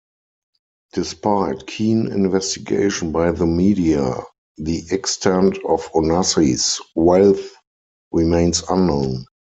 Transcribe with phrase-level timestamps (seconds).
[0.93, 4.15] Despite keen investigation by the media,
[4.57, 7.47] the extent of Onassis' wealth
[8.11, 9.27] remains unknown.